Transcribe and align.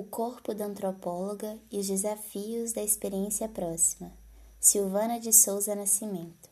O 0.00 0.04
corpo 0.04 0.54
da 0.54 0.64
antropóloga 0.64 1.58
e 1.70 1.78
os 1.78 1.86
desafios 1.86 2.72
da 2.72 2.82
experiência 2.82 3.46
próxima. 3.46 4.10
Silvana 4.58 5.20
de 5.20 5.30
Souza 5.30 5.74
Nascimento. 5.74 6.48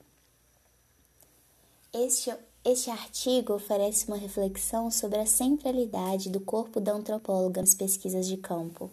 Este, 1.91 2.31
este 2.63 2.91
artigo 2.91 3.55
oferece 3.55 4.07
uma 4.07 4.19
reflexão 4.19 4.91
sobre 4.91 5.19
a 5.19 5.25
centralidade 5.25 6.29
do 6.29 6.41
corpo 6.41 6.79
da 6.79 6.93
antropóloga 6.93 7.63
nas 7.63 7.73
pesquisas 7.73 8.27
de 8.27 8.37
campo 8.37 8.91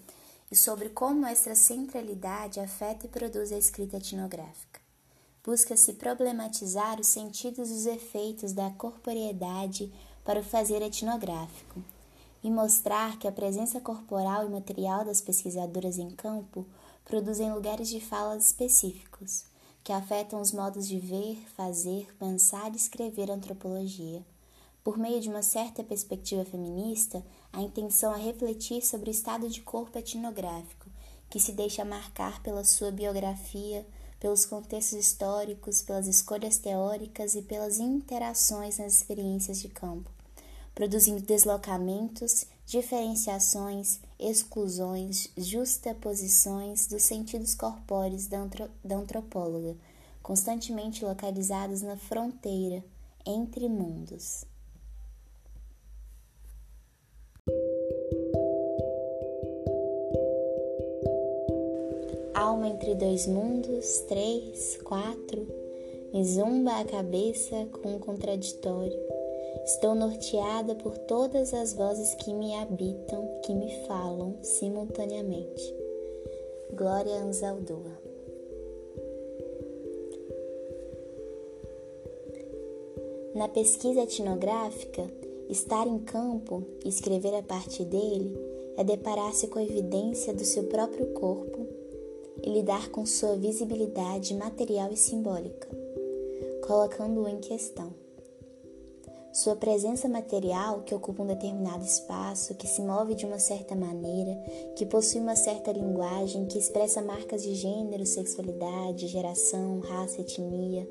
e 0.50 0.56
sobre 0.56 0.88
como 0.88 1.26
essa 1.26 1.54
centralidade 1.54 2.62
afeta 2.62 3.08
e 3.08 3.10
produz 3.10 3.52
a 3.52 3.58
escrita 3.58 3.98
etnográfica. 3.98 4.80
Busca-se 5.44 5.96
problematizar 5.96 6.98
os 6.98 7.08
sentidos 7.08 7.70
e 7.70 7.74
os 7.74 7.86
efeitos 7.88 8.54
da 8.54 8.70
corporeidade 8.70 9.92
para 10.24 10.40
o 10.40 10.44
fazer 10.44 10.82
etnográfico 10.82 11.84
e 12.46 12.52
mostrar 12.52 13.18
que 13.18 13.28
a 13.28 13.32
presença 13.32 13.82
corporal 13.82 14.46
e 14.46 14.52
material 14.52 15.04
das 15.04 15.20
pesquisadoras 15.20 15.98
em 15.98 16.12
campo 16.12 16.64
produzem 17.04 17.52
lugares 17.52 17.90
de 17.90 18.00
fala 18.00 18.38
específicos, 18.38 19.46
que 19.84 19.92
afetam 19.92 20.40
os 20.40 20.52
modos 20.52 20.88
de 20.88 21.00
ver, 21.00 21.44
fazer, 21.58 22.16
pensar 22.20 22.72
e 22.72 22.76
escrever 22.76 23.32
antropologia. 23.32 24.24
Por 24.84 24.96
meio 24.96 25.20
de 25.20 25.28
uma 25.28 25.42
certa 25.42 25.84
perspectiva 25.84 26.46
feminista, 26.46 27.26
a 27.52 27.64
intenção 27.64 28.14
é 28.14 28.22
refletir 28.22 28.86
sobre 28.86 29.10
o 29.10 29.12
estado 29.12 29.50
de 29.50 29.62
corpo 29.62 29.98
etnográfico, 29.98 30.86
que 31.28 31.40
se 31.40 31.52
deixa 31.52 31.84
marcar 31.84 32.44
pela 32.44 32.64
sua 32.64 32.92
biografia, 32.92 33.84
pelos 34.20 34.46
contextos 34.46 35.00
históricos, 35.00 35.82
pelas 35.82 36.06
escolhas 36.06 36.60
teóricas 36.60 37.34
e 37.34 37.42
pelas 37.42 37.80
interações 37.80 38.78
nas 38.78 38.94
experiências 38.94 39.60
de 39.60 39.68
campo 39.68 40.15
produzindo 40.76 41.22
deslocamentos, 41.22 42.46
diferenciações, 42.66 44.02
exclusões, 44.20 45.30
justaposições 45.38 46.88
dos 46.88 47.02
sentidos 47.02 47.56
corpóreos 47.56 48.28
da, 48.28 48.46
da 48.84 48.98
antropóloga, 48.98 49.78
constantemente 50.22 51.06
localizados 51.06 51.82
na 51.82 51.96
fronteira 51.96 52.84
entre 53.26 53.70
mundos. 53.70 54.44
Alma 62.34 62.68
entre 62.68 62.96
dois 62.96 63.26
mundos, 63.26 64.00
três, 64.10 64.78
quatro, 64.84 65.48
me 66.14 66.26
zumba 66.26 66.82
a 66.82 66.86
cabeça 66.86 67.66
com 67.82 67.96
um 67.96 68.00
contraditório 68.00 69.15
Estou 69.66 69.96
norteada 69.96 70.76
por 70.76 70.96
todas 70.96 71.52
as 71.52 71.74
vozes 71.74 72.14
que 72.14 72.32
me 72.32 72.54
habitam, 72.54 73.28
que 73.44 73.52
me 73.52 73.68
falam 73.88 74.38
simultaneamente. 74.44 75.74
Glória 76.76 77.16
Anzaldúa. 77.16 78.00
Na 83.34 83.48
pesquisa 83.48 84.02
etnográfica, 84.02 85.12
estar 85.50 85.88
em 85.88 85.98
campo 85.98 86.64
e 86.86 86.90
escrever 86.90 87.34
a 87.34 87.42
partir 87.42 87.86
dele 87.86 88.38
é 88.78 88.84
deparar-se 88.84 89.48
com 89.48 89.58
a 89.58 89.64
evidência 89.64 90.32
do 90.32 90.46
seu 90.46 90.66
próprio 90.66 91.08
corpo 91.14 91.66
e 92.44 92.52
lidar 92.52 92.90
com 92.92 93.04
sua 93.04 93.36
visibilidade 93.36 94.36
material 94.36 94.92
e 94.92 94.98
simbólica, 94.98 95.68
colocando-o 96.68 97.28
em 97.28 97.40
questão. 97.40 98.05
Sua 99.36 99.54
presença 99.54 100.08
material, 100.08 100.84
que 100.84 100.96
ocupa 100.96 101.22
um 101.22 101.28
determinado 101.28 101.84
espaço, 101.84 102.56
que 102.56 102.66
se 102.66 102.82
move 102.82 103.16
de 103.16 103.26
uma 103.26 103.38
certa 103.38 103.76
maneira, 103.76 104.34
que 104.78 104.86
possui 104.86 105.20
uma 105.20 105.36
certa 105.36 105.74
linguagem, 105.74 106.46
que 106.46 106.58
expressa 106.58 107.02
marcas 107.02 107.44
de 107.44 107.54
gênero, 107.54 108.06
sexualidade, 108.06 109.10
geração, 109.10 109.82
raça, 109.82 110.22
etnia, 110.22 110.88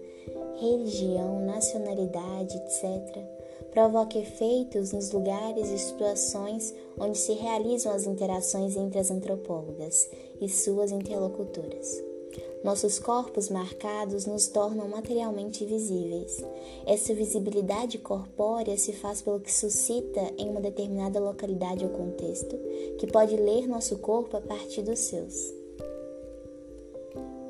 religião, 0.60 1.41
nacionalidade, 1.41 2.59
etc., 2.59 3.25
provoca 3.71 4.19
efeitos 4.19 4.93
nos 4.93 5.11
lugares 5.11 5.71
e 5.71 5.78
situações 5.78 6.75
onde 6.99 7.16
se 7.16 7.32
realizam 7.32 7.93
as 7.94 8.05
interações 8.05 8.76
entre 8.76 8.99
as 8.99 9.11
antropólogas 9.11 10.06
e 10.38 10.50
suas 10.50 10.93
interlocutoras. 10.93 12.13
Nossos 12.62 12.99
corpos 12.99 13.50
marcados 13.50 14.25
nos 14.25 14.49
tornam 14.49 14.89
materialmente 14.89 15.65
visíveis. 15.65 16.43
Essa 16.87 17.12
visibilidade 17.12 17.99
corpórea 17.99 18.77
se 18.78 18.93
faz 18.93 19.21
pelo 19.21 19.41
que 19.41 19.53
suscita 19.53 20.21
em 20.39 20.49
uma 20.49 20.61
determinada 20.61 21.21
localidade 21.21 21.84
ou 21.84 21.91
contexto, 21.91 22.56
que 22.99 23.06
pode 23.06 23.37
ler 23.37 23.69
nosso 23.69 23.99
corpo 23.99 24.37
a 24.37 24.41
partir 24.41 24.83
dos 24.83 24.99
seus. 24.99 25.53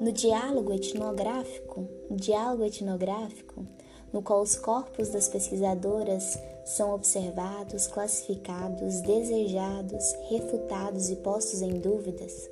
No 0.01 0.11
diálogo 0.11 0.73
etnográfico, 0.73 1.89
diálogo 2.11 2.65
etnográfico, 2.65 3.65
no 4.13 4.23
qual 4.23 4.43
os 4.43 4.57
corpos 4.57 5.09
das 5.09 5.29
pesquisadoras 5.29 6.39
são 6.65 6.95
observados, 6.95 7.87
classificados, 7.87 9.01
desejados, 9.03 10.13
refutados 10.31 11.11
e 11.11 11.17
postos 11.17 11.63
em 11.63 11.79
dúvidas, 11.79 12.49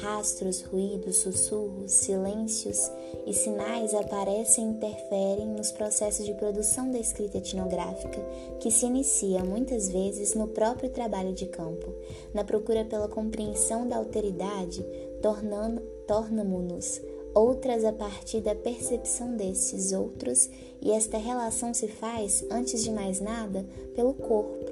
Rastros, 0.00 0.62
ruídos, 0.62 1.16
sussurros, 1.16 1.90
silêncios 1.90 2.88
e 3.26 3.32
sinais 3.32 3.92
aparecem 3.92 4.64
e 4.64 4.68
interferem 4.68 5.48
nos 5.48 5.72
processos 5.72 6.24
de 6.24 6.32
produção 6.34 6.88
da 6.92 7.00
escrita 7.00 7.38
etnográfica, 7.38 8.20
que 8.60 8.70
se 8.70 8.86
inicia 8.86 9.42
muitas 9.42 9.88
vezes 9.88 10.34
no 10.34 10.46
próprio 10.46 10.88
trabalho 10.88 11.32
de 11.32 11.46
campo, 11.46 11.92
na 12.32 12.44
procura 12.44 12.84
pela 12.84 13.08
compreensão 13.08 13.88
da 13.88 13.96
alteridade, 13.96 14.86
tornamo-nos 16.06 17.02
outras 17.34 17.84
a 17.84 17.92
partir 17.92 18.40
da 18.40 18.54
percepção 18.54 19.36
desses 19.36 19.92
outros, 19.92 20.48
e 20.80 20.92
esta 20.92 21.18
relação 21.18 21.74
se 21.74 21.88
faz, 21.88 22.44
antes 22.48 22.84
de 22.84 22.92
mais 22.92 23.20
nada, 23.20 23.66
pelo 23.96 24.14
corpo 24.14 24.67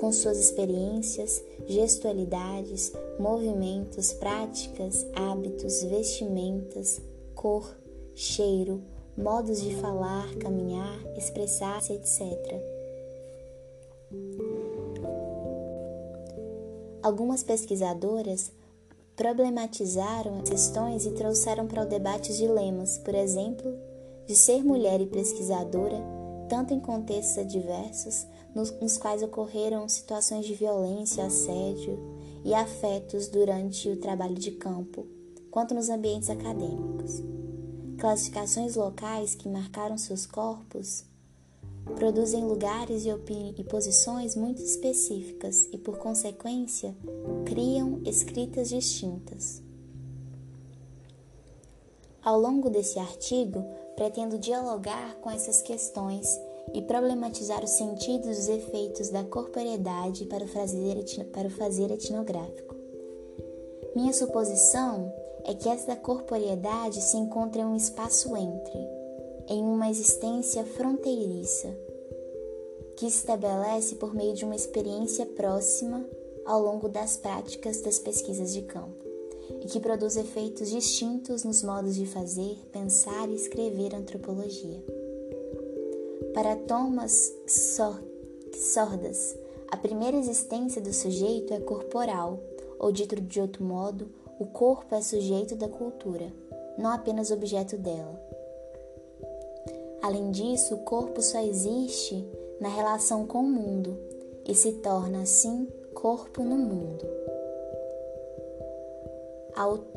com 0.00 0.10
suas 0.10 0.38
experiências, 0.38 1.44
gestualidades, 1.66 2.90
movimentos, 3.18 4.14
práticas, 4.14 5.06
hábitos, 5.14 5.82
vestimentas, 5.82 7.02
cor, 7.34 7.76
cheiro, 8.14 8.80
modos 9.14 9.60
de 9.60 9.74
falar, 9.76 10.34
caminhar, 10.36 10.98
expressar-se, 11.18 11.92
etc. 11.92 12.22
Algumas 17.02 17.42
pesquisadoras 17.42 18.50
problematizaram 19.14 20.40
as 20.40 20.48
questões 20.48 21.04
e 21.04 21.10
trouxeram 21.10 21.66
para 21.66 21.82
o 21.82 21.86
debate 21.86 22.34
dilemas, 22.34 22.96
por 22.96 23.14
exemplo, 23.14 23.70
de 24.26 24.34
ser 24.34 24.64
mulher 24.64 24.98
e 25.02 25.06
pesquisadora, 25.06 26.02
tanto 26.48 26.72
em 26.72 26.80
contextos 26.80 27.36
adversos 27.36 28.26
nos, 28.54 28.70
nos 28.80 28.96
quais 28.96 29.22
ocorreram 29.22 29.88
situações 29.88 30.46
de 30.46 30.54
violência, 30.54 31.24
assédio 31.24 31.98
e 32.44 32.54
afetos 32.54 33.28
durante 33.28 33.88
o 33.88 33.96
trabalho 33.96 34.34
de 34.34 34.52
campo, 34.52 35.06
quanto 35.50 35.74
nos 35.74 35.88
ambientes 35.88 36.30
acadêmicos. 36.30 37.22
Classificações 37.98 38.76
locais 38.76 39.34
que 39.34 39.48
marcaram 39.48 39.98
seus 39.98 40.24
corpos 40.26 41.04
produzem 41.96 42.44
lugares 42.44 43.04
e, 43.04 43.10
e, 43.58 43.64
posições 43.64 44.36
muito 44.36 44.62
específicas 44.62 45.68
e, 45.72 45.78
por 45.78 45.98
consequência, 45.98 46.94
criam 47.44 48.00
escritas 48.04 48.68
distintas. 48.68 49.62
Ao 52.22 52.38
longo 52.38 52.68
desse 52.68 52.98
artigo, 52.98 53.64
pretendo 53.96 54.38
dialogar 54.38 55.14
com 55.16 55.30
essas 55.30 55.62
questões 55.62 56.38
e 56.74 56.82
problematizar 56.82 57.64
os 57.64 57.70
sentidos 57.70 58.26
e 58.26 58.40
os 58.40 58.48
efeitos 58.48 59.08
da 59.08 59.24
corporeidade 59.24 60.24
para 60.26 60.44
o 60.44 60.48
fazer, 60.48 60.96
para 61.32 61.48
o 61.48 61.50
fazer 61.50 61.90
etnográfico. 61.90 62.74
Minha 63.94 64.12
suposição 64.12 65.12
é 65.44 65.54
que 65.54 65.68
essa 65.68 65.96
corporeidade 65.96 67.00
se 67.00 67.16
encontra 67.16 67.62
em 67.62 67.64
um 67.64 67.76
espaço 67.76 68.36
entre, 68.36 68.78
em 69.48 69.62
uma 69.62 69.90
existência 69.90 70.64
fronteiriça, 70.64 71.68
que 72.96 73.10
se 73.10 73.18
estabelece 73.18 73.96
por 73.96 74.14
meio 74.14 74.34
de 74.34 74.44
uma 74.44 74.54
experiência 74.54 75.26
próxima 75.26 76.06
ao 76.44 76.62
longo 76.62 76.88
das 76.88 77.16
práticas 77.16 77.80
das 77.80 77.98
pesquisas 77.98 78.52
de 78.52 78.62
campo, 78.62 79.04
e 79.60 79.66
que 79.66 79.80
produz 79.80 80.16
efeitos 80.16 80.70
distintos 80.70 81.42
nos 81.42 81.62
modos 81.62 81.96
de 81.96 82.06
fazer, 82.06 82.56
pensar 82.70 83.28
e 83.28 83.34
escrever 83.34 83.94
antropologia. 83.94 84.99
Para 86.34 86.54
Thomas 86.54 87.32
Sordas, 88.54 89.36
a 89.70 89.76
primeira 89.76 90.16
existência 90.16 90.80
do 90.80 90.92
sujeito 90.92 91.52
é 91.52 91.60
corporal, 91.60 92.38
ou 92.78 92.92
dito 92.92 93.20
de 93.20 93.40
outro 93.40 93.64
modo, 93.64 94.08
o 94.38 94.46
corpo 94.46 94.94
é 94.94 95.02
sujeito 95.02 95.56
da 95.56 95.68
cultura, 95.68 96.32
não 96.78 96.90
apenas 96.90 97.30
objeto 97.30 97.76
dela. 97.76 98.20
Além 100.02 100.30
disso, 100.30 100.76
o 100.76 100.84
corpo 100.84 101.20
só 101.20 101.40
existe 101.40 102.24
na 102.60 102.68
relação 102.68 103.26
com 103.26 103.40
o 103.40 103.50
mundo 103.50 103.98
e 104.46 104.54
se 104.54 104.72
torna 104.74 105.22
assim 105.22 105.68
corpo 105.94 106.42
no 106.42 106.56
mundo. 106.56 107.06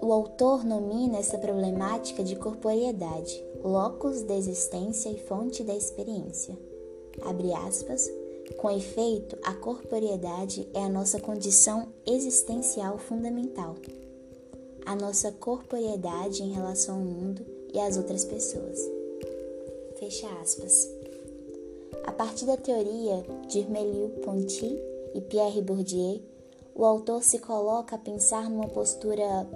O 0.01 0.12
autor 0.12 0.65
nomina 0.65 1.18
essa 1.18 1.38
problemática 1.38 2.21
de 2.21 2.36
corporeidade, 2.36 3.41
locus 3.63 4.21
da 4.24 4.36
existência 4.36 5.10
e 5.10 5.18
fonte 5.18 5.63
da 5.63 5.75
experiência. 5.75 6.57
Abre 7.21 7.54
aspas, 7.54 8.12
com 8.57 8.69
efeito, 8.69 9.38
a 9.44 9.54
corporeidade 9.54 10.68
é 10.74 10.83
a 10.83 10.89
nossa 10.89 11.19
condição 11.19 11.88
existencial 12.06 12.98
fundamental. 12.98 13.75
A 14.86 14.95
nossa 14.95 15.31
corporeidade 15.31 16.44
em 16.44 16.51
relação 16.51 16.95
ao 16.95 17.01
mundo 17.01 17.45
e 17.74 17.80
às 17.80 17.95
outras 17.95 18.25
pessoas. 18.25 18.80
Fecha 19.98 20.27
aspas. 20.42 20.89
A 22.06 22.12
partir 22.12 22.45
da 22.45 22.57
teoria 22.57 23.25
de 23.48 23.65
Merleau-Ponty 23.69 24.77
e 25.15 25.21
Pierre 25.21 25.62
Bourdieu, 25.62 26.21
o 26.75 26.83
autor 26.86 27.24
se 27.24 27.39
coloca 27.39 27.95
a 27.95 28.00
pensar 28.00 28.50
numa 28.50 28.68
postura, 28.68 29.48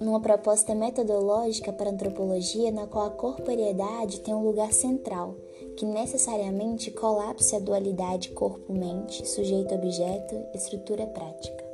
numa 0.00 0.20
proposta 0.20 0.74
metodológica 0.74 1.72
para 1.72 1.90
a 1.90 1.92
antropologia 1.92 2.70
na 2.70 2.86
qual 2.86 3.06
a 3.06 3.10
corporeidade 3.10 4.20
tem 4.20 4.34
um 4.34 4.42
lugar 4.42 4.72
central, 4.72 5.36
que 5.76 5.84
necessariamente 5.84 6.90
colapse 6.90 7.54
a 7.54 7.58
dualidade 7.58 8.30
corpo-mente, 8.30 9.28
sujeito-objeto, 9.28 10.34
estrutura 10.54 11.06
prática. 11.06 11.70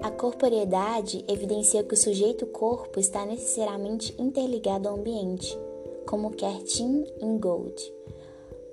A 0.00 0.10
corporeidade 0.10 1.24
evidencia 1.28 1.84
que 1.84 1.94
o 1.94 1.96
sujeito-corpo 1.96 2.98
está 2.98 3.26
necessariamente 3.26 4.14
interligado 4.18 4.88
ao 4.88 4.96
ambiente, 4.96 5.58
como 6.06 6.30
quer 6.30 6.62
Tim 6.62 7.04
Ingold, 7.20 7.82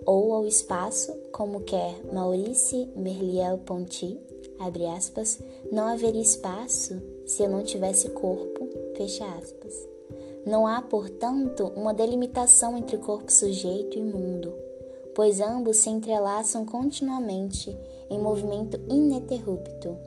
ou 0.05 0.33
ao 0.33 0.45
espaço, 0.45 1.13
como 1.33 1.61
quer 1.61 1.95
Maurice 2.13 2.89
Merleau-Ponty, 2.95 4.17
aspas, 4.95 5.39
não 5.71 5.85
haveria 5.85 6.21
espaço 6.21 7.01
se 7.25 7.43
eu 7.43 7.49
não 7.49 7.63
tivesse 7.63 8.09
corpo, 8.09 8.67
fecha 8.95 9.25
aspas. 9.25 9.87
Não 10.45 10.65
há, 10.65 10.81
portanto, 10.81 11.71
uma 11.75 11.93
delimitação 11.93 12.77
entre 12.77 12.97
corpo 12.97 13.31
sujeito 13.31 13.97
e 13.97 14.01
mundo, 14.01 14.53
pois 15.13 15.41
ambos 15.41 15.77
se 15.77 15.89
entrelaçam 15.89 16.65
continuamente 16.65 17.77
em 18.09 18.19
movimento 18.19 18.79
ininterrupto. 18.89 19.97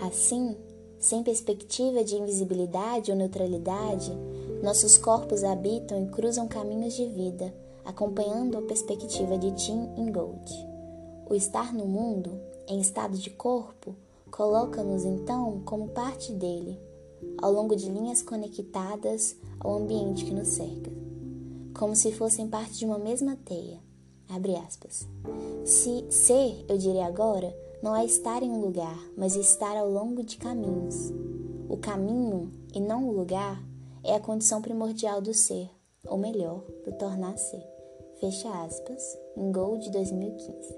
Assim, 0.00 0.56
sem 0.98 1.22
perspectiva 1.22 2.04
de 2.04 2.14
invisibilidade 2.16 3.10
ou 3.10 3.16
neutralidade, 3.16 4.12
nossos 4.62 4.96
corpos 4.96 5.42
habitam 5.42 6.02
e 6.02 6.08
cruzam 6.08 6.46
caminhos 6.46 6.94
de 6.94 7.06
vida, 7.06 7.52
acompanhando 7.84 8.58
a 8.58 8.62
perspectiva 8.62 9.36
de 9.38 9.52
Tim 9.52 9.90
Ingold. 9.96 10.50
O 11.28 11.34
estar 11.34 11.72
no 11.72 11.86
mundo, 11.86 12.40
em 12.66 12.80
estado 12.80 13.16
de 13.16 13.30
corpo, 13.30 13.94
Coloca-nos 14.34 15.04
então 15.04 15.62
como 15.64 15.90
parte 15.90 16.32
dele, 16.32 16.76
ao 17.38 17.52
longo 17.52 17.76
de 17.76 17.88
linhas 17.88 18.20
conectadas 18.20 19.36
ao 19.60 19.74
ambiente 19.76 20.24
que 20.24 20.34
nos 20.34 20.48
cerca, 20.48 20.90
como 21.78 21.94
se 21.94 22.10
fossem 22.10 22.48
parte 22.48 22.76
de 22.76 22.84
uma 22.84 22.98
mesma 22.98 23.36
teia. 23.44 23.78
Se 25.64 26.04
ser, 26.10 26.64
eu 26.68 26.76
diria 26.76 27.06
agora, 27.06 27.56
não 27.80 27.94
é 27.94 28.04
estar 28.04 28.42
em 28.42 28.50
um 28.50 28.60
lugar, 28.60 28.98
mas 29.16 29.36
estar 29.36 29.76
ao 29.76 29.88
longo 29.88 30.24
de 30.24 30.36
caminhos. 30.36 31.12
O 31.68 31.76
caminho, 31.76 32.50
e 32.74 32.80
não 32.80 33.08
o 33.08 33.12
lugar, 33.12 33.62
é 34.02 34.16
a 34.16 34.20
condição 34.20 34.60
primordial 34.60 35.20
do 35.20 35.32
ser, 35.32 35.70
ou 36.08 36.18
melhor, 36.18 36.64
do 36.84 36.90
tornar-se. 36.98 37.73
Fecha 38.24 38.48
aspas, 38.64 39.18
em 39.36 39.52
Gold 39.52 39.90
2015. 39.90 40.74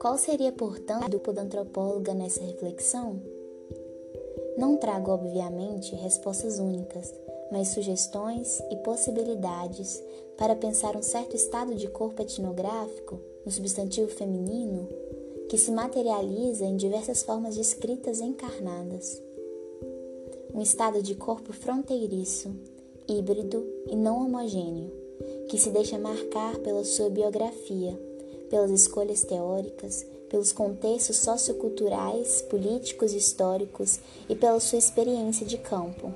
Qual 0.00 0.16
seria, 0.16 0.52
portanto, 0.52 1.06
o 1.06 1.08
duplo 1.08 1.32
da 1.32 1.42
antropóloga 1.42 2.14
nessa 2.14 2.40
reflexão? 2.44 3.20
Não 4.56 4.76
trago, 4.76 5.10
obviamente, 5.10 5.96
respostas 5.96 6.60
únicas, 6.60 7.12
mas 7.50 7.66
sugestões 7.66 8.60
e 8.70 8.76
possibilidades 8.76 10.00
para 10.36 10.54
pensar 10.54 10.96
um 10.96 11.02
certo 11.02 11.34
estado 11.34 11.74
de 11.74 11.88
corpo 11.88 12.22
etnográfico, 12.22 13.18
no 13.44 13.50
substantivo 13.50 14.06
feminino, 14.06 14.88
que 15.48 15.58
se 15.58 15.72
materializa 15.72 16.64
em 16.64 16.76
diversas 16.76 17.24
formas 17.24 17.56
descritas 17.56 18.20
e 18.20 18.24
encarnadas. 18.24 19.20
Um 20.54 20.60
estado 20.60 21.02
de 21.02 21.16
corpo 21.16 21.52
fronteiriço, 21.52 22.54
híbrido 23.08 23.66
e 23.88 23.96
não 23.96 24.24
homogêneo, 24.24 24.97
que 25.48 25.58
se 25.58 25.70
deixa 25.70 25.98
marcar 25.98 26.58
pela 26.58 26.84
sua 26.84 27.08
biografia 27.08 27.98
pelas 28.48 28.70
escolhas 28.70 29.22
teóricas, 29.22 30.06
pelos 30.28 30.52
contextos 30.52 31.16
socioculturais, 31.16 32.42
políticos 32.42 33.12
e 33.12 33.18
históricos 33.18 34.00
e 34.28 34.34
pela 34.34 34.60
sua 34.60 34.78
experiência 34.78 35.46
de 35.46 35.58
campo. 35.58 36.12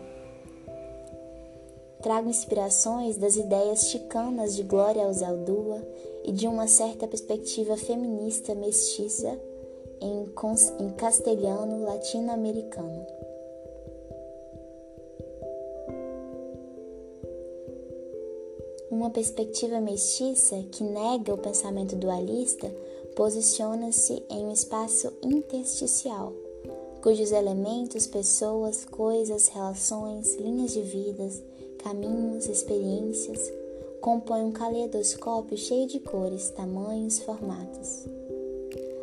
Trago 2.02 2.28
inspirações 2.28 3.16
das 3.16 3.36
ideias 3.36 3.88
chicanas 3.88 4.56
de 4.56 4.64
Glória 4.64 5.04
Alzaldúa 5.04 5.86
e 6.24 6.32
de 6.32 6.48
uma 6.48 6.66
certa 6.66 7.06
perspectiva 7.06 7.76
feminista 7.76 8.54
mestiça 8.54 9.38
em 10.00 10.90
castelhano 10.96 11.84
latino-americano. 11.84 13.06
Uma 19.02 19.10
perspectiva 19.10 19.80
mestiça 19.80 20.64
que 20.70 20.84
nega 20.84 21.34
o 21.34 21.36
pensamento 21.36 21.96
dualista 21.96 22.72
posiciona-se 23.16 24.22
em 24.30 24.46
um 24.46 24.52
espaço 24.52 25.12
intersticial, 25.20 26.32
cujos 27.02 27.32
elementos, 27.32 28.06
pessoas, 28.06 28.84
coisas, 28.84 29.48
relações, 29.48 30.36
linhas 30.36 30.72
de 30.72 30.82
vidas, 30.82 31.42
caminhos, 31.82 32.46
experiências 32.46 33.52
compõem 34.00 34.44
um 34.44 34.52
caleidoscópio 34.52 35.58
cheio 35.58 35.88
de 35.88 35.98
cores, 35.98 36.50
tamanhos, 36.50 37.18
formatos. 37.18 38.06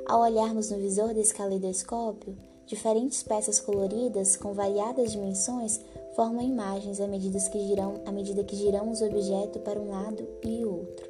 Ao 0.05 0.21
olharmos 0.21 0.71
no 0.71 0.77
visor 0.77 1.13
desse 1.13 1.33
caleidoscópio, 1.33 2.37
diferentes 2.65 3.21
peças 3.21 3.59
coloridas 3.59 4.37
com 4.37 4.53
variadas 4.53 5.11
dimensões 5.11 5.81
formam 6.19 6.41
imagens 6.41 6.99
à 6.99 7.07
medida 7.07 7.39
que, 7.39 7.57
giram, 7.65 8.01
à 8.05 8.11
medida 8.11 8.43
que 8.43 8.53
giramos 8.53 8.99
o 8.99 9.05
objeto 9.05 9.57
para 9.59 9.79
um 9.79 9.89
lado 9.89 10.27
e 10.43 10.65
outro. 10.65 11.09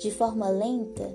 De 0.00 0.10
forma 0.10 0.48
lenta, 0.48 1.08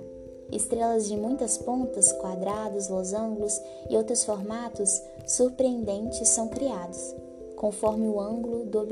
estrelas 0.53 1.05
de 1.05 1.17
muitas 1.17 1.57
pontas, 1.57 2.13
quadrados, 2.13 2.87
losangos 2.87 3.59
e 3.89 3.97
outros 3.97 4.23
formatos 4.23 5.01
surpreendentes 5.25 6.29
são 6.29 6.47
criados, 6.47 7.13
conforme 7.57 8.07
o 8.07 8.21
ângulo 8.21 8.63
do, 8.63 8.87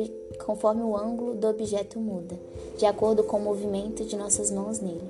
conforme 0.45 0.81
o 0.81 0.97
ângulo 0.97 1.33
do 1.33 1.47
objeto 1.47 1.97
muda, 1.97 2.37
de 2.77 2.85
acordo 2.85 3.23
com 3.23 3.37
o 3.37 3.43
movimento 3.43 4.03
de 4.03 4.17
nossas 4.17 4.51
mãos 4.51 4.81
nele. 4.81 5.09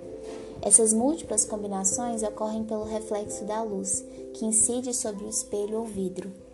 Essas 0.62 0.94
múltiplas 0.94 1.44
combinações 1.44 2.22
ocorrem 2.22 2.64
pelo 2.64 2.84
reflexo 2.84 3.46
da 3.46 3.64
luz, 3.64 4.06
que 4.36 4.46
incide 4.46 4.94
sobre 4.94 5.26
o 5.26 5.30
espelho 5.30 5.80
ou 5.80 5.86
vidro. 5.86 6.45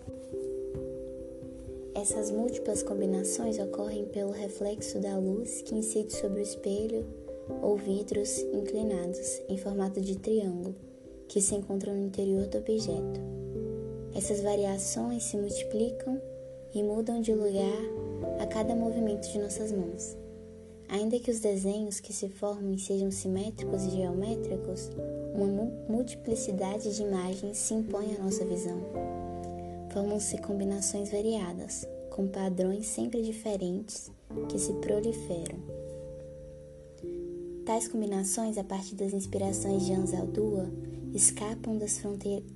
Essas 1.93 2.31
múltiplas 2.31 2.81
combinações 2.81 3.60
ocorrem 3.60 4.05
pelo 4.05 4.31
reflexo 4.31 4.98
da 5.00 5.17
luz 5.17 5.62
que 5.62 5.75
incide 5.75 6.13
sobre 6.15 6.39
o 6.39 6.43
espelho 6.43 7.05
ou 7.62 7.75
vidros 7.75 8.39
inclinados 8.53 9.41
em 9.50 9.57
formato 9.57 10.00
de 10.00 10.17
triângulo 10.17 10.74
que 11.27 11.41
se 11.41 11.53
encontram 11.53 11.93
no 11.93 12.05
interior 12.05 12.48
do 12.48 12.60
objeto. 12.60 13.19
Essas 14.15 14.39
variações 14.41 15.24
se 15.24 15.36
multiplicam 15.36 16.21
e 16.74 16.81
mudam 16.81 17.19
de 17.19 17.33
lugar 17.33 17.81
a 18.39 18.45
cada 18.45 18.74
movimento 18.74 19.29
de 19.29 19.39
nossas 19.39 19.74
mãos. 19.74 20.17
Ainda 20.88 21.19
que 21.19 21.31
os 21.31 21.41
desenhos 21.41 22.00
que 22.00 22.13
se 22.13 22.29
formem 22.29 22.77
sejam 22.77 23.12
simétricos 23.12 23.83
e 23.83 23.91
geométricos, 23.91 24.89
uma 25.33 25.48
multiplicidade 25.89 26.95
de 26.95 27.03
imagens 27.03 27.57
se 27.57 27.74
impõe 27.74 28.15
à 28.15 28.24
nossa 28.24 28.45
visão 28.45 29.20
formam-se 29.91 30.38
combinações 30.38 31.12
variadas, 31.12 31.86
com 32.10 32.27
padrões 32.27 32.88
sempre 32.88 33.21
diferentes 33.21 34.12
que 34.50 34.57
se 34.57 34.74
proliferam. 34.74 35.60
Tais 37.65 37.88
combinações, 37.88 38.57
a 38.57 38.63
partir 38.63 38.95
das 38.95 39.13
inspirações 39.13 39.86
de 39.86 39.93
Anzaldúa, 39.93 40.69
escapam 41.13 41.77
das, 41.77 42.01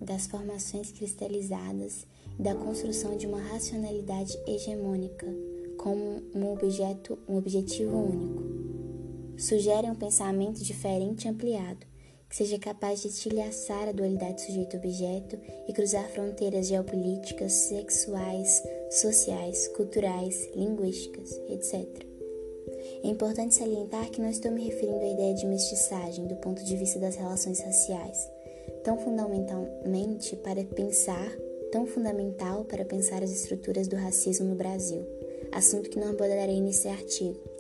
das 0.01 0.27
formações 0.27 0.92
cristalizadas 0.92 2.08
e 2.39 2.42
da 2.42 2.56
construção 2.56 3.15
de 3.15 3.27
uma 3.27 3.39
racionalidade 3.39 4.38
hegemônica 4.48 5.27
como 5.77 6.22
um, 6.34 6.51
objeto, 6.51 7.18
um 7.27 7.38
objetivo 7.38 7.98
único. 7.98 8.44
Sugerem 9.38 9.92
um 9.92 9.96
pensamento 9.96 10.63
diferente 10.63 11.25
e 11.25 11.30
ampliado, 11.30 11.86
seja 12.36 12.60
capaz 12.60 13.01
de 13.01 13.08
estilhaçar 13.08 13.88
a 13.88 13.94
dualidade 13.94 14.42
sujeito-objeto 14.42 15.39
e 15.70 15.72
cruzar 15.72 16.06
fronteiras 16.10 16.68
geopolíticas, 16.68 17.54
sexuais, 17.54 18.62
sociais, 18.92 19.70
culturais, 19.70 20.50
linguísticas, 20.54 21.32
etc. 21.48 21.88
É 23.01 23.08
importante 23.08 23.56
salientar 23.56 24.10
que 24.12 24.20
não 24.20 24.30
estou 24.30 24.51
me 24.51 24.65
referindo 24.65 25.00
à 25.00 25.08
ideia 25.08 25.34
de 25.34 25.46
mestiçagem 25.46 26.27
do 26.27 26.36
ponto 26.36 26.62
de 26.62 26.75
vista 26.75 27.00
das 27.00 27.15
relações 27.15 27.62
raciais, 27.62 28.30
tão 28.84 28.98
fundamentalmente 28.98 30.36
para 30.36 30.62
pensar, 30.65 31.32
tão 31.72 31.86
fundamental 31.86 32.65
para 32.65 32.84
pensar 32.84 33.24
as 33.24 33.32
estruturas 33.32 33.88
do 33.88 33.96
racismo 33.96 34.46
no 34.46 34.56
Brasil, 34.56 35.08
assunto 35.54 35.89
que 35.89 36.00
não 36.00 36.10
abordarei 36.10 36.60
nesse 36.60 36.89
artigo. 36.89 37.55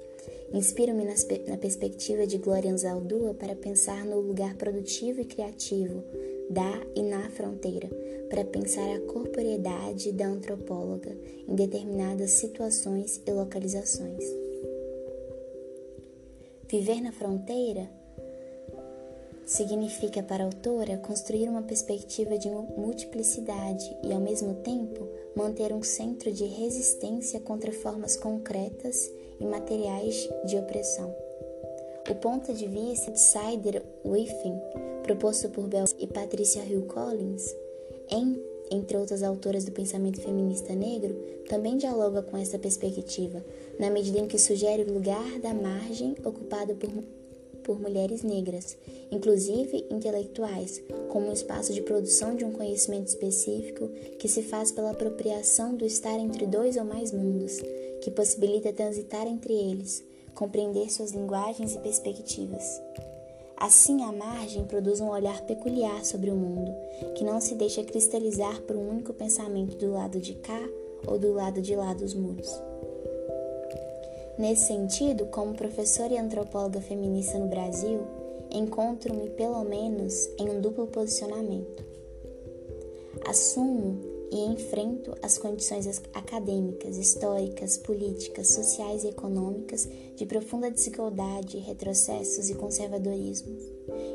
Inspiro-me 0.53 1.03
na 1.47 1.57
perspectiva 1.57 2.25
de 2.25 2.37
Glória 2.37 2.71
Anzaldúa 2.71 3.33
para 3.33 3.55
pensar 3.55 4.05
no 4.05 4.19
lugar 4.19 4.55
produtivo 4.55 5.19
e 5.19 5.25
criativo 5.25 6.03
da 6.49 6.81
e 6.95 7.01
na 7.01 7.29
fronteira, 7.29 7.89
para 8.29 8.45
pensar 8.45 8.87
a 8.95 8.99
corporeidade 9.01 10.11
da 10.11 10.27
antropóloga 10.27 11.15
em 11.47 11.55
determinadas 11.55 12.31
situações 12.31 13.21
e 13.25 13.31
localizações. 13.31 14.23
Viver 16.67 17.01
na 17.01 17.11
fronteira 17.11 17.89
significa 19.45 20.23
para 20.23 20.43
a 20.43 20.47
autora 20.47 20.97
construir 20.97 21.47
uma 21.47 21.61
perspectiva 21.61 22.37
de 22.37 22.49
multiplicidade 22.49 23.85
e, 24.03 24.11
ao 24.11 24.19
mesmo 24.19 24.55
tempo, 24.55 25.07
manter 25.35 25.71
um 25.71 25.83
centro 25.83 26.31
de 26.31 26.45
resistência 26.45 27.39
contra 27.39 27.71
formas 27.71 28.15
concretas 28.15 29.11
e 29.39 29.45
materiais 29.45 30.29
de 30.45 30.57
opressão. 30.57 31.15
O 32.09 32.15
ponto 32.15 32.53
de 32.53 32.67
vista 32.67 33.11
de 33.11 33.19
Sider 33.19 33.81
Within, 34.05 34.59
proposto 35.03 35.49
por 35.49 35.67
Bell 35.67 35.85
e 35.97 36.07
Patricia 36.07 36.63
Hill 36.63 36.83
Collins, 36.83 37.55
em, 38.09 38.39
entre 38.69 38.97
outras 38.97 39.23
autoras 39.23 39.65
do 39.65 39.71
pensamento 39.71 40.21
feminista 40.21 40.73
negro, 40.75 41.15
também 41.49 41.77
dialoga 41.77 42.21
com 42.21 42.37
essa 42.37 42.59
perspectiva, 42.59 43.43
na 43.79 43.89
medida 43.89 44.19
em 44.19 44.27
que 44.27 44.37
sugere 44.37 44.83
o 44.83 44.93
lugar 44.93 45.39
da 45.39 45.53
margem 45.53 46.15
ocupado 46.23 46.75
por 46.75 46.89
por 47.65 47.81
mulheres 47.81 48.21
negras, 48.21 48.77
inclusive 49.11 49.85
intelectuais, 49.89 50.81
como 51.09 51.27
um 51.27 51.33
espaço 51.33 51.73
de 51.73 51.81
produção 51.81 52.35
de 52.35 52.45
um 52.45 52.51
conhecimento 52.51 53.07
específico 53.07 53.89
que 54.19 54.27
se 54.27 54.43
faz 54.43 54.71
pela 54.71 54.91
apropriação 54.91 55.75
do 55.75 55.83
estar 55.83 56.17
entre 56.19 56.45
dois 56.45 56.77
ou 56.77 56.85
mais 56.85 57.11
mundos, 57.11 57.59
que 58.05 58.11
possibilita 58.11 58.71
transitar 58.71 59.25
entre 59.25 59.51
eles, 59.51 60.03
compreender 60.35 60.91
suas 60.91 61.09
linguagens 61.09 61.73
e 61.73 61.79
perspectivas. 61.79 62.79
Assim, 63.57 64.03
a 64.03 64.11
margem 64.11 64.63
produz 64.63 65.01
um 65.01 65.09
olhar 65.09 65.41
peculiar 65.41 66.05
sobre 66.05 66.29
o 66.29 66.35
mundo, 66.35 66.71
que 67.15 67.23
não 67.23 67.41
se 67.41 67.55
deixa 67.55 67.83
cristalizar 67.83 68.61
por 68.61 68.75
um 68.75 68.91
único 68.91 69.11
pensamento 69.11 69.75
do 69.77 69.91
lado 69.91 70.19
de 70.19 70.35
cá 70.35 70.61
ou 71.07 71.17
do 71.17 71.33
lado 71.33 71.63
de 71.63 71.75
lá 71.75 71.95
dos 71.95 72.13
muros. 72.13 72.61
Nesse 74.37 74.67
sentido, 74.67 75.25
como 75.25 75.55
professora 75.55 76.13
e 76.13 76.19
antropóloga 76.19 76.81
feminista 76.81 77.39
no 77.39 77.47
Brasil, 77.47 78.01
encontro-me 78.51 79.31
pelo 79.31 79.63
menos 79.63 80.29
em 80.37 80.47
um 80.47 80.61
duplo 80.61 80.85
posicionamento. 80.85 81.83
Assumo 83.27 84.14
e 84.35 84.39
enfrento 84.51 85.15
as 85.21 85.37
condições 85.37 85.87
acadêmicas, 86.13 86.97
históricas, 86.97 87.77
políticas, 87.77 88.49
sociais 88.49 89.05
e 89.05 89.07
econômicas 89.07 89.87
de 90.13 90.25
profunda 90.25 90.69
desigualdade, 90.69 91.57
retrocessos 91.59 92.49
e 92.49 92.55
conservadorismo. 92.55 93.55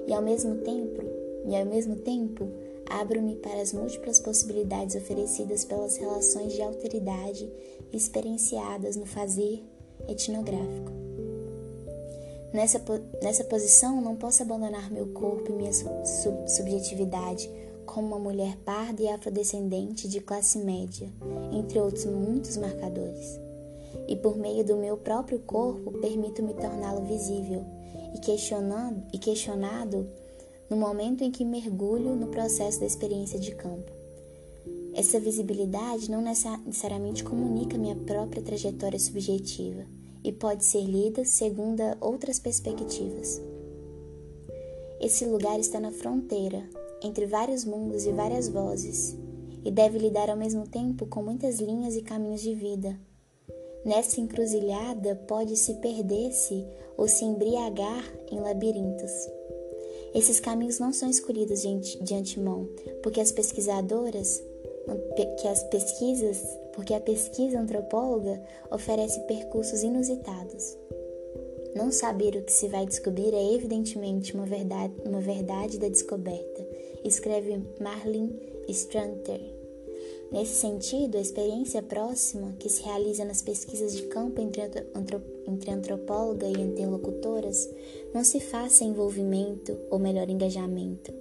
E 0.06 0.12
ao 0.12 0.20
mesmo 0.20 0.56
tempo, 0.56 1.02
e 1.46 1.56
ao 1.56 1.64
mesmo 1.64 1.96
tempo, 1.96 2.46
abro-me 2.84 3.36
para 3.36 3.62
as 3.62 3.72
múltiplas 3.72 4.20
possibilidades 4.20 4.94
oferecidas 4.94 5.64
pelas 5.64 5.96
relações 5.96 6.52
de 6.52 6.60
alteridade 6.60 7.50
experienciadas 7.90 8.96
no 8.96 9.06
fazer, 9.06 9.64
etnográfico. 10.06 10.92
Nessa, 12.52 12.82
nessa 13.22 13.44
posição, 13.44 14.02
não 14.02 14.16
posso 14.16 14.42
abandonar 14.42 14.92
meu 14.92 15.06
corpo 15.14 15.50
e 15.50 15.54
minha 15.54 15.72
sub 15.72 16.46
subjetividade 16.46 17.48
como 17.90 18.06
uma 18.06 18.18
mulher 18.20 18.56
parda 18.58 19.02
e 19.02 19.08
afrodescendente 19.08 20.08
de 20.08 20.20
classe 20.20 20.58
média, 20.58 21.12
entre 21.52 21.80
outros 21.80 22.04
muitos 22.06 22.56
marcadores. 22.56 23.40
E 24.06 24.14
por 24.14 24.36
meio 24.36 24.64
do 24.64 24.76
meu 24.76 24.96
próprio 24.96 25.40
corpo, 25.40 25.90
permito-me 25.98 26.54
torná-lo 26.54 27.04
visível 27.04 27.64
e 28.14 28.20
questionado, 28.20 29.02
e 29.12 29.18
questionado 29.18 30.08
no 30.70 30.76
momento 30.76 31.24
em 31.24 31.32
que 31.32 31.44
mergulho 31.44 32.14
no 32.14 32.28
processo 32.28 32.78
da 32.78 32.86
experiência 32.86 33.40
de 33.40 33.52
campo. 33.56 33.90
Essa 34.94 35.18
visibilidade 35.18 36.10
não 36.10 36.22
necessariamente 36.22 37.24
comunica 37.24 37.76
minha 37.76 37.96
própria 37.96 38.42
trajetória 38.42 38.98
subjetiva 39.00 39.84
e 40.22 40.30
pode 40.30 40.64
ser 40.64 40.84
lida 40.84 41.24
segundo 41.24 41.82
outras 42.00 42.38
perspectivas. 42.38 43.42
Esse 45.00 45.24
lugar 45.24 45.58
está 45.58 45.80
na 45.80 45.90
fronteira 45.90 46.68
entre 47.02 47.26
vários 47.26 47.64
mundos 47.64 48.06
e 48.06 48.12
várias 48.12 48.48
vozes, 48.48 49.16
e 49.64 49.70
deve 49.70 49.98
lidar 49.98 50.30
ao 50.30 50.36
mesmo 50.36 50.66
tempo 50.66 51.06
com 51.06 51.22
muitas 51.22 51.60
linhas 51.60 51.94
e 51.96 52.02
caminhos 52.02 52.40
de 52.40 52.54
vida. 52.54 52.98
Nessa 53.84 54.20
encruzilhada 54.20 55.16
pode-se 55.26 55.74
perder-se 55.74 56.66
ou 56.96 57.08
se 57.08 57.24
embriagar 57.24 58.04
em 58.30 58.38
labirintos. 58.38 59.10
Esses 60.14 60.40
caminhos 60.40 60.78
não 60.78 60.92
são 60.92 61.08
escolhidos 61.08 61.62
de 61.62 62.14
antemão, 62.14 62.68
porque 63.02 63.20
as 63.20 63.32
pesquisadoras, 63.32 64.42
que 65.40 65.46
as 65.46 65.62
pesquisas 65.64 66.42
porque 66.72 66.94
a 66.94 67.00
pesquisa 67.00 67.60
antropóloga 67.60 68.40
oferece 68.70 69.20
percursos 69.20 69.82
inusitados. 69.82 70.76
Não 71.74 71.92
saber 71.92 72.36
o 72.36 72.42
que 72.42 72.52
se 72.52 72.68
vai 72.68 72.86
descobrir 72.86 73.32
é 73.34 73.54
evidentemente 73.54 74.34
uma 74.34 74.46
verdade, 74.46 74.94
uma 75.04 75.20
verdade 75.20 75.78
da 75.78 75.88
descoberta, 75.88 76.66
escreve 77.04 77.62
Marlene 77.80 78.38
Stranter. 78.68 79.40
Nesse 80.30 80.54
sentido, 80.54 81.18
a 81.18 81.20
experiência 81.20 81.82
próxima 81.82 82.54
que 82.58 82.68
se 82.68 82.82
realiza 82.82 83.24
nas 83.24 83.42
pesquisas 83.42 83.96
de 83.96 84.02
campo 84.04 84.40
entre, 84.40 84.62
entre 85.46 85.70
antropóloga 85.70 86.46
e 86.46 86.52
interlocutoras 86.52 87.68
não 88.14 88.22
se 88.22 88.38
faz 88.38 88.74
sem 88.74 88.90
envolvimento 88.90 89.76
ou 89.90 89.98
melhor 89.98 90.28
engajamento, 90.28 91.12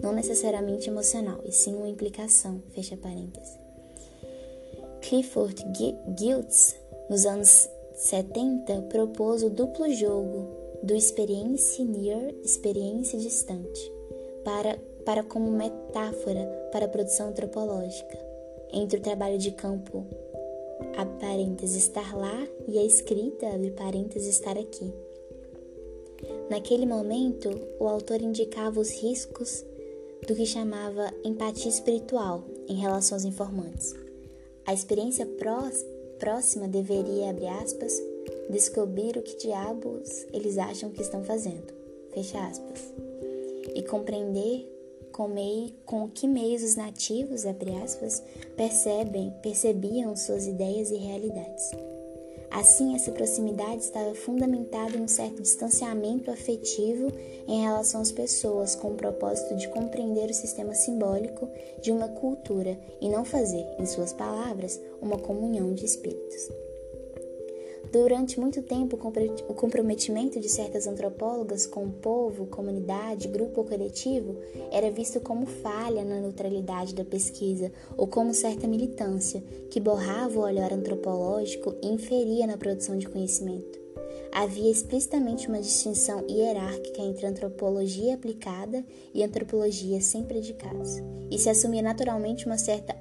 não 0.00 0.12
necessariamente 0.12 0.88
emocional, 0.88 1.40
e 1.44 1.52
sim 1.52 1.74
uma 1.74 1.88
implicação, 1.88 2.62
fecha 2.70 2.96
parênteses. 2.96 3.58
Clifford 5.02 5.62
Giltz, 6.18 6.76
nos 7.10 7.26
anos 7.26 7.68
70, 7.94 8.82
propôs 8.82 9.42
o 9.42 9.50
duplo 9.50 9.92
jogo 9.92 10.48
do 10.82 10.94
experiência 10.94 11.84
near, 11.84 12.34
experiência 12.42 13.18
distante, 13.18 13.92
para, 14.44 14.78
para 15.06 15.22
como 15.22 15.50
metáfora 15.50 16.68
para 16.72 16.84
a 16.84 16.88
produção 16.88 17.28
antropológica, 17.28 18.18
entre 18.72 18.98
o 18.98 19.02
trabalho 19.02 19.38
de 19.38 19.52
campo, 19.52 20.04
a 20.96 21.06
estar 21.76 22.14
lá, 22.16 22.46
e 22.66 22.76
a 22.78 22.84
escrita, 22.84 23.46
parênteses 23.70 24.34
estar 24.34 24.58
aqui. 24.58 24.92
Naquele 26.50 26.84
momento, 26.84 27.48
o 27.78 27.86
autor 27.86 28.20
indicava 28.20 28.80
os 28.80 28.90
riscos 28.90 29.64
do 30.26 30.34
que 30.34 30.44
chamava 30.44 31.12
empatia 31.24 31.70
espiritual 31.70 32.44
em 32.68 32.74
relação 32.74 33.16
aos 33.16 33.24
informantes. 33.24 33.94
A 34.66 34.74
experiência 34.74 35.26
próxima 36.18 36.66
deveria, 36.66 37.30
abre 37.30 37.46
aspas, 37.46 38.02
descobrir 38.50 39.16
o 39.16 39.22
que 39.22 39.36
diabos 39.36 40.26
eles 40.32 40.58
acham 40.58 40.90
que 40.90 41.02
estão 41.02 41.22
fazendo, 41.22 41.72
fecha 42.12 42.38
aspas, 42.44 42.92
e 43.74 43.82
compreender 43.82 44.75
com, 45.12 45.28
meio, 45.28 45.72
com 45.84 46.08
que 46.08 46.26
meios 46.26 46.62
os 46.62 46.76
nativos, 46.76 47.44
aspas, 47.82 48.22
percebem, 48.56 49.32
percebiam 49.42 50.14
suas 50.16 50.46
ideias 50.46 50.90
e 50.90 50.96
realidades. 50.96 51.70
Assim, 52.50 52.94
essa 52.94 53.10
proximidade 53.10 53.82
estava 53.82 54.14
fundamentada 54.14 54.96
em 54.96 55.02
um 55.02 55.08
certo 55.08 55.42
distanciamento 55.42 56.30
afetivo 56.30 57.12
em 57.46 57.62
relação 57.62 58.00
às 58.00 58.12
pessoas, 58.12 58.74
com 58.74 58.92
o 58.92 58.96
propósito 58.96 59.56
de 59.56 59.68
compreender 59.68 60.30
o 60.30 60.34
sistema 60.34 60.74
simbólico 60.74 61.48
de 61.82 61.90
uma 61.90 62.08
cultura 62.08 62.78
e 63.00 63.08
não 63.08 63.24
fazer, 63.24 63.66
em 63.78 63.86
suas 63.86 64.12
palavras, 64.12 64.80
uma 65.02 65.18
comunhão 65.18 65.74
de 65.74 65.84
espíritos. 65.84 66.65
Durante 67.96 68.38
muito 68.38 68.62
tempo, 68.62 68.98
o 69.48 69.54
comprometimento 69.54 70.38
de 70.38 70.50
certas 70.50 70.86
antropólogas 70.86 71.66
com 71.66 71.86
o 71.86 71.90
povo, 71.90 72.44
comunidade, 72.44 73.26
grupo 73.26 73.62
ou 73.62 73.66
coletivo 73.66 74.36
era 74.70 74.90
visto 74.90 75.18
como 75.18 75.46
falha 75.46 76.04
na 76.04 76.20
neutralidade 76.20 76.94
da 76.94 77.06
pesquisa 77.06 77.72
ou 77.96 78.06
como 78.06 78.34
certa 78.34 78.68
militância 78.68 79.42
que 79.70 79.80
borrava 79.80 80.38
o 80.38 80.42
olhar 80.42 80.74
antropológico 80.74 81.74
e 81.82 81.88
inferia 81.88 82.46
na 82.46 82.58
produção 82.58 82.98
de 82.98 83.08
conhecimento. 83.08 83.85
Havia 84.32 84.70
explicitamente 84.70 85.48
uma 85.48 85.60
distinção 85.60 86.24
hierárquica 86.28 87.00
entre 87.02 87.26
antropologia 87.26 88.14
aplicada 88.14 88.84
e 89.14 89.22
antropologia 89.22 90.00
sem 90.00 90.24
predicados, 90.24 91.02
e 91.30 91.38
se 91.38 91.48
assumia 91.48 91.82
naturalmente 91.82 92.46
uma 92.46 92.58
certa 92.58 92.96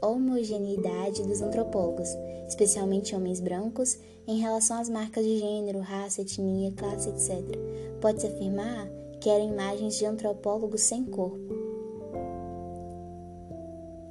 homogeneidade 0.00 1.22
dos 1.22 1.40
antropólogos, 1.40 2.08
especialmente 2.48 3.14
homens 3.14 3.40
brancos, 3.40 3.98
em 4.26 4.38
relação 4.38 4.78
às 4.78 4.88
marcas 4.88 5.24
de 5.24 5.38
gênero, 5.38 5.80
raça, 5.80 6.22
etnia, 6.22 6.72
classe, 6.72 7.08
etc. 7.08 7.42
Pode-se 8.00 8.26
afirmar 8.26 8.88
que 9.20 9.28
eram 9.28 9.48
imagens 9.48 9.96
de 9.96 10.06
antropólogos 10.06 10.82
sem 10.82 11.04
corpo. 11.04 11.38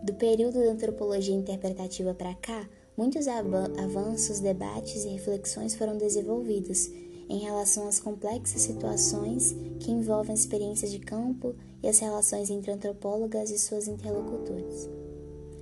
Do 0.04 0.14
período 0.14 0.60
da 0.60 0.72
antropologia 0.72 1.36
interpretativa 1.36 2.14
para 2.14 2.34
cá, 2.34 2.68
muitos 2.98 3.28
avanços, 3.28 4.40
debates 4.40 5.04
e 5.04 5.10
reflexões 5.10 5.76
foram 5.76 5.98
desenvolvidos 5.98 6.90
em 7.32 7.40
relação 7.40 7.88
às 7.88 8.00
complexas 8.00 8.62
situações 8.62 9.56
que 9.80 9.90
envolvem 9.90 10.36
experiências 10.36 10.92
de 10.92 11.00
campo 11.00 11.56
e 11.82 11.88
as 11.88 12.00
relações 12.00 12.50
entre 12.50 12.72
antropólogas 12.72 13.50
e 13.50 13.58
suas 13.58 13.88
interlocutores. 13.88 14.90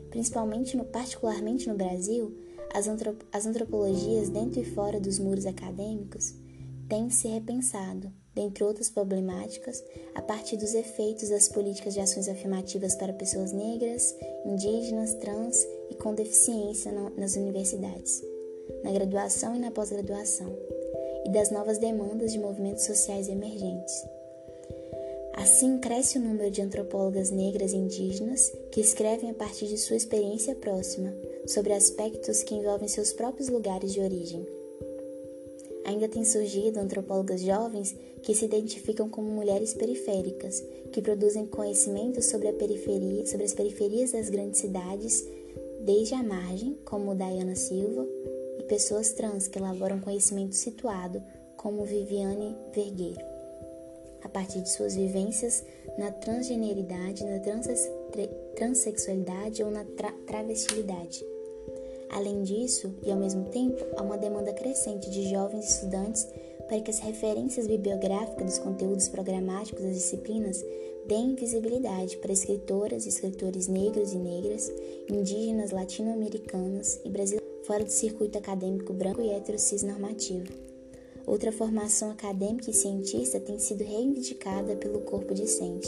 Principalmente, 0.10 0.76
no, 0.76 0.84
particularmente 0.84 1.70
no 1.70 1.76
Brasil, 1.76 2.36
as, 2.74 2.88
antrop 2.88 3.22
as 3.32 3.46
antropologias 3.46 4.30
dentro 4.30 4.60
e 4.60 4.66
fora 4.66 5.00
dos 5.00 5.20
muros 5.20 5.46
acadêmicos 5.46 6.34
têm 6.88 7.10
se 7.12 7.28
repensado, 7.28 8.12
dentre 8.34 8.64
outras 8.64 8.90
problemáticas, 8.90 9.84
a 10.16 10.22
partir 10.24 10.58
dos 10.58 10.74
efeitos 10.74 11.30
das 11.30 11.48
políticas 11.48 11.94
de 11.94 12.00
ações 12.00 12.28
afirmativas 12.28 12.96
para 12.96 13.14
pessoas 13.14 13.52
negras, 13.52 14.16
indígenas, 14.44 15.14
trans 15.16 15.68
e 15.90 15.96
com 15.96 16.14
deficiência 16.14 16.92
nas 17.18 17.36
universidades, 17.36 18.24
na 18.84 18.92
graduação 18.92 19.56
e 19.56 19.60
na 19.60 19.72
pós-graduação, 19.72 20.56
e 21.26 21.30
das 21.30 21.52
novas 21.52 21.78
demandas 21.78 22.32
de 22.32 22.40
movimentos 22.40 22.86
sociais 22.86 23.28
emergentes. 23.28 23.94
Assim, 25.34 25.80
cresce 25.80 26.18
o 26.18 26.22
número 26.22 26.52
de 26.52 26.62
antropólogas 26.62 27.32
negras 27.32 27.72
e 27.72 27.78
indígenas 27.78 28.52
que 28.72 28.82
escrevem 28.82 29.30
a 29.30 29.34
partir 29.34 29.68
de 29.68 29.78
sua 29.78 29.96
experiência 29.96 30.54
próxima 30.56 31.14
sobre 31.48 31.74
aspectos 31.74 32.44
que 32.44 32.56
envolvem 32.56 32.88
seus 32.88 33.14
próprios 33.14 33.48
lugares 33.48 33.94
de 33.94 34.02
origem 34.02 34.46
Ainda 35.90 36.08
tem 36.08 36.24
surgido 36.24 36.80
antropólogas 36.80 37.42
jovens 37.42 37.96
que 38.22 38.36
se 38.36 38.46
identificam 38.46 39.10
como 39.10 39.28
mulheres 39.28 39.74
periféricas, 39.74 40.64
que 40.92 41.02
produzem 41.02 41.48
conhecimento 41.48 42.22
sobre, 42.22 42.54
periferia, 42.54 43.26
sobre 43.26 43.46
as 43.46 43.54
periferias 43.54 44.12
das 44.12 44.30
grandes 44.30 44.60
cidades, 44.60 45.28
desde 45.80 46.14
a 46.14 46.24
margem, 46.24 46.78
como 46.86 47.16
Diana 47.16 47.56
Silva, 47.56 48.06
e 48.60 48.64
pessoas 48.64 49.14
trans 49.14 49.48
que 49.48 49.58
elaboram 49.58 50.00
conhecimento 50.00 50.56
situado, 50.56 51.24
como 51.56 51.86
Viviane 51.86 52.56
Vergueiro, 52.74 53.26
a 54.24 54.30
partir 54.30 54.62
de 54.62 54.70
suas 54.70 54.96
vivências 54.96 55.64
na 55.98 56.12
transgeneridade, 56.12 57.24
na 57.24 57.40
transexualidade 58.56 59.64
ou 59.64 59.72
na 59.72 59.84
tra 59.84 60.12
travestilidade. 60.26 61.26
Além 62.10 62.44
disso, 62.44 62.94
e 63.04 63.12
ao 63.12 63.18
mesmo 63.18 63.46
tempo, 63.46 63.86
há 63.96 64.02
uma 64.02 64.18
demanda 64.18 64.52
crescente 64.54 65.10
de 65.10 65.30
jovens 65.30 65.76
estudantes 65.76 66.28
para 66.68 66.80
que 66.82 66.92
as 66.92 67.00
referências 67.00 67.68
bibliográficas 67.68 68.46
dos 68.46 68.60
conteúdos 68.60 69.10
programáticos 69.10 69.84
das 69.84 69.96
disciplinas 69.96 70.64
deem 71.08 71.36
visibilidade 71.36 72.18
para 72.18 72.34
escritoras 72.34 73.06
e 73.06 73.10
escritores 73.10 73.68
negros 73.68 74.14
e 74.14 74.18
negras, 74.18 74.72
indígenas, 75.10 75.72
latino-americanas 75.72 77.00
e 77.04 77.10
brasileiros 77.10 77.50
fora 77.70 77.84
do 77.84 77.92
circuito 77.92 78.38
acadêmico 78.38 78.92
branco 78.94 79.22
e 79.22 79.60
cis 79.60 79.84
normativo. 79.84 80.52
Outra 81.28 81.52
formação 81.52 82.10
acadêmica 82.10 82.72
e 82.72 82.74
cientista 82.74 83.40
tem 83.40 83.60
sido 83.60 83.84
reivindicada 83.84 84.76
pelo 84.76 85.02
corpo 85.02 85.36
discente, 85.36 85.88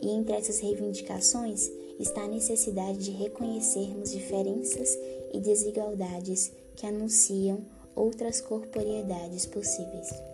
e 0.00 0.08
entre 0.08 0.34
essas 0.34 0.60
reivindicações 0.60 1.70
está 1.98 2.22
a 2.22 2.28
necessidade 2.28 2.96
de 2.98 3.10
reconhecermos 3.10 4.10
diferenças 4.12 4.98
e 5.34 5.40
desigualdades 5.40 6.50
que 6.74 6.86
anunciam 6.86 7.58
outras 7.94 8.40
corporeidades 8.40 9.44
possíveis. 9.44 10.29